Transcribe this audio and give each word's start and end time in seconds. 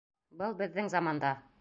Был 0.41 0.57
беҙҙең 0.63 0.91
заманда. 0.97 1.37